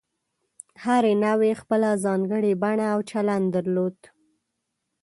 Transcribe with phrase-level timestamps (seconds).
[0.83, 3.97] هرې نوعې خپله ځانګړې بڼه او چلند درلود.